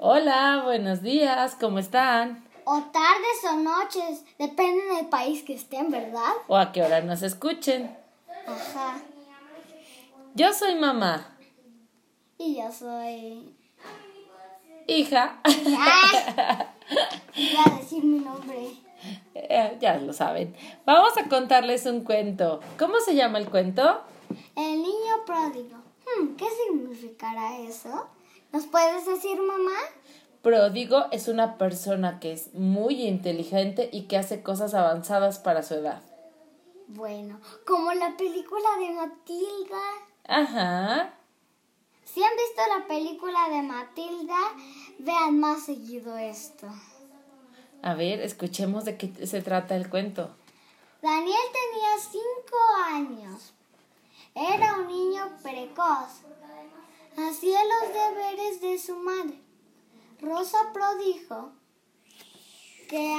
Hola, 0.00 0.62
buenos 0.62 1.02
días, 1.02 1.56
¿cómo 1.58 1.80
están? 1.80 2.44
O 2.64 2.80
tardes 2.92 3.44
o 3.50 3.56
noches, 3.56 4.24
depende 4.38 4.94
del 4.94 5.08
país 5.08 5.42
que 5.42 5.54
estén, 5.54 5.90
¿verdad? 5.90 6.34
O 6.46 6.56
a 6.56 6.70
qué 6.70 6.84
hora 6.84 7.00
nos 7.00 7.22
escuchen. 7.22 7.96
Ajá. 8.46 9.00
Yo 10.34 10.52
soy 10.52 10.76
mamá. 10.76 11.36
Y 12.38 12.58
yo 12.58 12.70
soy... 12.70 13.56
Hija. 14.86 15.40
¡Ah! 15.44 16.66
Iba 17.34 17.64
a 17.64 17.78
decir 17.80 18.04
mi 18.04 18.20
nombre. 18.20 18.68
Eh, 19.34 19.78
ya 19.80 19.96
lo 19.96 20.12
saben. 20.12 20.54
Vamos 20.86 21.18
a 21.18 21.28
contarles 21.28 21.86
un 21.86 22.04
cuento. 22.04 22.60
¿Cómo 22.78 23.00
se 23.00 23.16
llama 23.16 23.38
el 23.38 23.50
cuento? 23.50 24.02
El 24.54 24.80
niño 24.80 25.24
pródigo. 25.26 25.78
Hmm, 26.06 26.36
¿Qué 26.36 26.46
significará 26.50 27.58
eso? 27.58 28.06
¿Nos 28.52 28.66
puedes 28.66 29.06
decir, 29.06 29.38
mamá? 29.40 29.78
Pródigo 30.42 31.06
es 31.10 31.28
una 31.28 31.58
persona 31.58 32.20
que 32.20 32.32
es 32.32 32.54
muy 32.54 33.02
inteligente 33.06 33.90
y 33.92 34.02
que 34.02 34.16
hace 34.16 34.42
cosas 34.42 34.74
avanzadas 34.74 35.38
para 35.38 35.62
su 35.62 35.74
edad. 35.74 36.02
Bueno, 36.86 37.40
como 37.66 37.92
la 37.92 38.16
película 38.16 38.68
de 38.78 38.90
Matilda. 38.90 39.82
Ajá. 40.26 41.14
Si 42.04 42.22
han 42.22 42.32
visto 42.36 42.62
la 42.78 42.86
película 42.86 43.48
de 43.50 43.62
Matilda, 43.62 44.38
vean 44.98 45.38
más 45.38 45.64
seguido 45.64 46.16
esto. 46.16 46.66
A 47.82 47.94
ver, 47.94 48.20
escuchemos 48.20 48.84
de 48.86 48.96
qué 48.96 49.26
se 49.26 49.42
trata 49.42 49.76
el 49.76 49.90
cuento. 49.90 50.34
Daniel 51.02 51.36
tenía 51.52 51.90
cinco 52.10 52.56
años. 52.86 53.52
Era 54.34 54.78
un 54.78 54.86
niño 54.88 55.28
precoz. 55.42 56.22
Hacía 57.26 57.58
los 57.64 57.92
deberes 57.92 58.60
de 58.60 58.78
su 58.78 58.94
madre. 58.94 59.42
Rosa 60.20 60.72
prodijo 60.72 61.50
que 62.88 63.12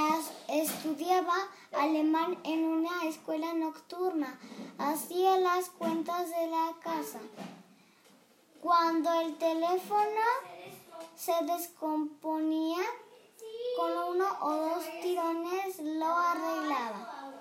estudiaba 0.47 1.35
alemán 1.73 2.39
en 2.45 2.63
una 2.63 3.03
escuela 3.03 3.53
nocturna. 3.53 4.39
Hacía 4.77 5.37
las 5.39 5.69
cuentas 5.71 6.29
de 6.29 6.47
la 6.47 6.75
casa. 6.81 7.19
Cuando 8.61 9.11
el 9.19 9.37
teléfono 9.37 10.21
se 11.17 11.33
descomponía, 11.43 12.81
con 13.75 13.91
uno 13.91 14.25
o 14.43 14.53
dos 14.53 14.85
tirones 15.01 15.77
lo 15.77 16.05
arreglaba. 16.05 17.33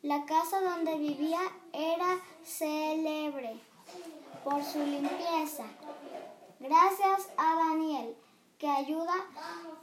La 0.00 0.24
casa 0.24 0.62
donde 0.62 0.96
vivía 0.96 1.40
era 1.74 2.18
célebre 2.42 3.60
por 4.42 4.64
su 4.64 4.78
limpieza. 4.78 5.64
Gracias 6.60 7.28
a 7.36 7.54
Daniel, 7.56 8.16
que 8.58 8.68
ayuda 8.68 9.14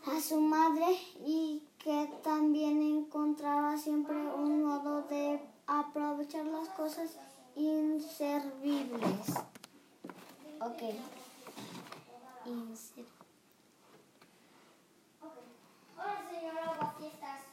a 0.05 0.19
su 0.21 0.39
madre 0.41 0.99
y 1.25 1.63
que 1.79 2.07
también 2.23 2.81
encontraba 2.81 3.77
siempre 3.77 4.15
un 4.15 4.63
modo 4.65 5.03
de 5.03 5.39
aprovechar 5.67 6.45
las 6.45 6.67
cosas 6.69 7.17
inservibles. 7.55 9.29
Ok. 10.61 10.81
Inser- 12.45 13.05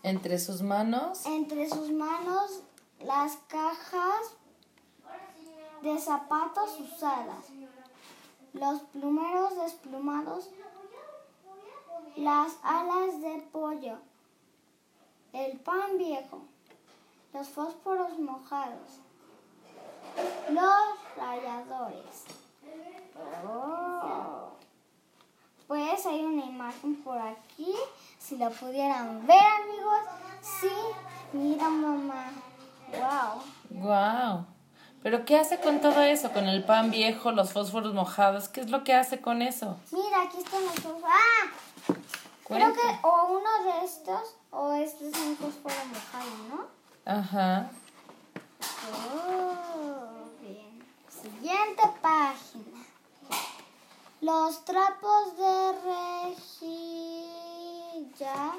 Entre 0.03 0.39
sus 0.39 0.62
manos. 0.62 1.25
Entre 1.27 1.69
sus 1.69 1.91
manos 1.91 2.62
las 3.01 3.36
cajas 3.48 4.34
de 5.83 5.98
zapatos 5.98 6.79
usadas, 6.81 7.47
los 8.53 8.81
plumeros 8.83 9.56
desplumados, 9.56 10.50
las 12.17 12.53
alas 12.62 13.20
de 13.20 13.39
pollo, 13.53 13.97
el 15.33 15.58
pan 15.61 15.97
viejo, 15.98 16.42
los 17.33 17.48
fósforos 17.48 18.19
mojados, 18.19 19.01
los 20.51 21.17
ralladores. 21.17 22.24
Oh. 23.46 24.51
Pues 25.67 26.05
hay 26.05 26.23
una 26.23 26.45
imagen 26.45 26.96
por 26.96 27.17
aquí. 27.18 27.74
Si 28.18 28.36
la 28.36 28.51
pudieran 28.51 29.27
ver, 29.27 29.41
amigos. 29.41 30.01
Sí, 30.42 30.68
mira, 31.33 31.70
mamá. 31.70 32.30
¿Pero 35.02 35.24
qué 35.24 35.36
hace 35.39 35.58
con 35.58 35.80
todo 35.80 36.01
eso? 36.02 36.30
Con 36.33 36.46
el 36.46 36.63
pan 36.64 36.90
viejo, 36.90 37.33
los 37.33 37.52
fósforos 37.52 37.92
mojados. 37.95 38.48
¿Qué 38.48 38.61
es 38.61 38.70
lo 38.70 38.85
que 38.85 38.95
hace 38.95 39.20
con 39.20 39.42
eso? 39.42 39.79
Mira, 39.90 40.23
aquí 40.23 40.39
están 40.39 40.64
los 40.64 40.74
dos. 40.83 41.02
¡Ah! 41.05 41.51
Creo 42.46 42.73
que 42.73 42.80
o 43.02 43.27
uno 43.39 43.64
de 43.64 43.85
estos 43.85 44.36
o 44.51 44.73
este 44.74 45.08
es 45.08 45.17
un 45.17 45.36
fósforo 45.36 45.74
mojado, 45.86 46.30
¿no? 46.51 46.67
Ajá. 47.11 47.70
Oh, 48.92 50.29
bien. 50.41 50.85
Siguiente 51.08 51.83
página. 52.01 52.85
Los 54.20 54.64
trapos 54.64 55.36
de 55.36 55.73
rejilla. 57.96 58.52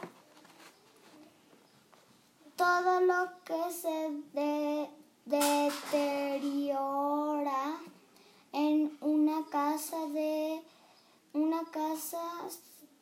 Todo 2.58 3.02
lo 3.02 3.30
que 3.46 3.72
se 3.72 4.10
de- 4.34 4.90
deteriora 5.26 6.72
en 8.52 8.98
una 9.02 9.46
casa 9.50 10.08
de 10.08 10.62
una 11.34 11.64
casa 11.72 12.22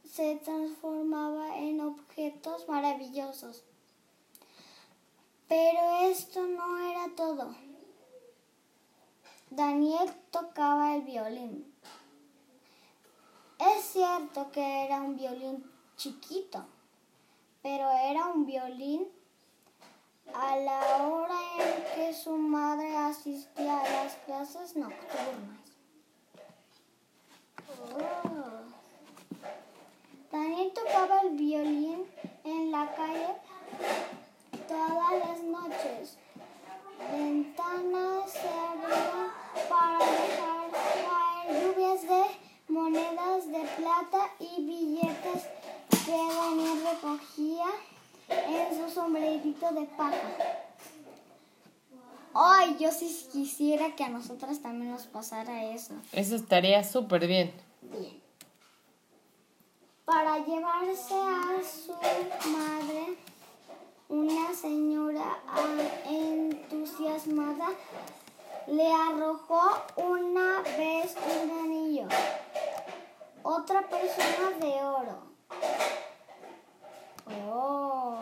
se 0.06 0.36
transformaba 0.38 1.58
en 1.58 1.82
objetos 1.82 2.68
maravillosos. 2.68 3.64
Pero 5.48 6.02
esto 6.04 6.44
no 6.44 6.78
era 6.78 7.14
todo. 7.16 7.56
Daniel 9.50 10.14
tocaba 10.32 10.96
el 10.96 11.02
violín. 11.02 11.74
Es 13.60 13.84
cierto 13.84 14.50
que 14.52 14.86
era 14.86 15.02
un 15.02 15.18
violín 15.18 15.70
chiquito, 15.98 16.66
pero 17.62 17.90
era 17.90 18.28
un 18.28 18.46
violín 18.46 19.08
a 20.34 20.56
la 20.56 21.08
hora 21.08 21.51
que 21.96 22.14
su 22.14 22.38
madre 22.38 22.96
asistía 22.96 23.82
a 23.82 23.90
las 23.90 24.14
clases 24.26 24.76
nocturnas. 24.76 25.62
Oh. 27.94 28.42
Daniel 30.32 30.72
tocaba 30.74 31.22
el 31.22 31.32
violín 31.32 32.06
en 32.44 32.72
la 32.72 32.94
calle 32.96 33.36
todas 34.68 35.28
las 35.28 35.40
noches. 35.44 36.18
Ventanas 37.12 38.32
se 38.32 38.48
abrían 38.48 39.32
para 39.68 39.98
dejar 39.98 40.72
caer 40.72 41.64
lluvias 41.64 42.02
de 42.04 42.24
monedas 42.70 43.48
de 43.48 43.60
plata 43.78 44.30
y 44.40 44.66
billetes 44.66 45.44
que 46.06 46.12
Daniel 46.12 46.84
recogía 46.86 47.66
en 48.30 48.78
su 48.78 48.94
sombrerito 48.94 49.72
de 49.72 49.86
paja. 49.88 50.71
Ay, 52.34 52.78
yo 52.80 52.92
sí 52.92 53.28
quisiera 53.32 53.96
que 53.96 54.04
a 54.04 54.10
nosotras 54.10 54.62
también 54.62 54.92
nos 54.92 55.08
pasara 55.08 55.66
eso. 55.66 55.94
Eso 56.12 56.36
estaría 56.36 56.84
súper 56.84 57.28
bien. 57.28 57.54
Bien. 57.82 58.22
Para 60.06 60.40
llevarse 60.40 61.14
a 61.14 61.60
su 61.64 61.94
madre, 62.50 63.18
una 64.10 64.54
señora 64.54 65.40
entusiasmada 66.06 67.70
le 68.68 68.92
arrojó 68.92 69.62
una 69.98 70.62
vez 70.78 71.16
un 71.16 71.52
anillo. 71.66 72.08
Otra 73.44 73.82
persona 73.88 74.52
de 74.60 74.84
oro. 74.84 75.24
Oh, 77.50 78.20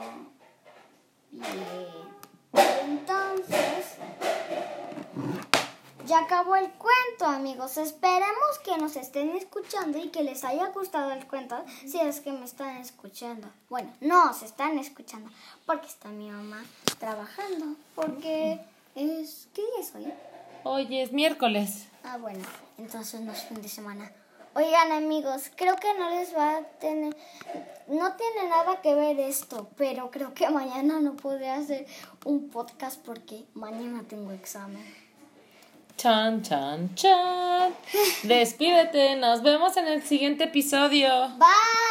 bien. 1.32 2.10
Entonces, 2.54 3.98
ya 6.10 6.22
acabó 6.22 6.56
el 6.56 6.72
cuento, 6.72 7.26
amigos. 7.26 7.78
Esperemos 7.78 8.60
que 8.64 8.76
nos 8.78 8.96
estén 8.96 9.30
escuchando 9.38 10.00
y 10.00 10.10
que 10.10 10.24
les 10.24 10.44
haya 10.44 10.70
gustado 10.70 11.12
el 11.12 11.28
cuento 11.28 11.64
si 11.86 12.00
es 12.00 12.20
que 12.20 12.32
me 12.32 12.46
están 12.46 12.78
escuchando. 12.78 13.48
Bueno, 13.70 13.94
no 14.02 14.34
se 14.34 14.46
están 14.46 14.80
escuchando 14.80 15.30
porque 15.68 15.86
está 15.86 16.10
mi 16.10 16.32
mamá 16.32 16.66
trabajando. 16.98 17.76
Porque 17.94 18.60
es... 18.96 19.50
¿Qué 19.54 19.62
día 19.62 19.82
es 19.82 19.94
hoy? 19.94 20.12
Hoy 20.64 21.00
es 21.00 21.12
miércoles. 21.12 21.88
Ah, 22.04 22.18
bueno, 22.18 22.44
entonces 22.80 23.22
no 23.22 23.32
es 23.32 23.44
fin 23.44 23.62
de 23.62 23.70
semana. 23.70 24.12
Oigan 24.56 24.92
amigos, 24.92 25.52
creo 25.56 25.76
que 25.76 25.94
no 25.94 26.10
les 26.10 26.36
va 26.36 26.58
a 26.58 26.64
tener, 26.64 27.16
no 27.88 28.16
tiene 28.16 28.50
nada 28.50 28.82
que 28.82 28.96
ver 28.96 29.20
esto, 29.20 29.70
pero 29.78 30.10
creo 30.10 30.34
que 30.34 30.50
mañana 30.50 31.00
no 31.00 31.14
podré 31.14 31.52
hacer 31.52 31.86
un 32.26 32.50
podcast 32.50 33.00
porque 33.00 33.46
mañana 33.54 34.04
tengo 34.10 34.32
examen. 34.32 35.09
Chan, 36.00 36.42
chan, 36.42 36.96
chan. 36.96 37.74
Despídete, 38.24 39.18
nos 39.18 39.44
vemos 39.44 39.76
en 39.76 39.86
el 39.88 40.02
siguiente 40.02 40.46
episodio. 40.46 41.10
Bye. 41.38 41.89